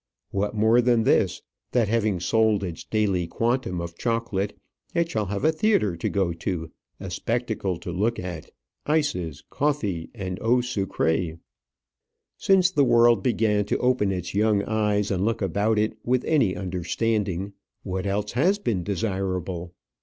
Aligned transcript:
What 0.31 0.55
more 0.55 0.81
than 0.81 1.03
this, 1.03 1.43
that 1.73 1.87
having 1.87 2.19
sold 2.19 2.63
its 2.63 2.83
daily 2.83 3.27
quantum 3.27 3.79
of 3.79 3.95
chocolate, 3.95 4.57
it 4.95 5.11
shall 5.11 5.27
have 5.27 5.45
a 5.45 5.51
theatre 5.51 5.95
to 5.95 6.09
go 6.09 6.33
to, 6.33 6.71
a 6.99 7.11
spectacle 7.11 7.77
to 7.77 7.91
look 7.91 8.17
at, 8.17 8.49
ices, 8.87 9.43
coffee, 9.51 10.09
and 10.15 10.39
eau 10.41 10.55
sucrée! 10.55 11.37
Since 12.35 12.71
the 12.71 12.83
world 12.83 13.21
began 13.21 13.63
to 13.65 13.77
open 13.77 14.11
its 14.11 14.33
young 14.33 14.63
eyes 14.63 15.11
and 15.11 15.23
look 15.23 15.39
about 15.39 15.77
it 15.77 15.95
with 16.03 16.25
any 16.25 16.55
understanding, 16.55 17.53
what 17.83 18.07
else 18.07 18.31
has 18.31 18.57
been 18.57 18.83
desirable? 18.83 19.75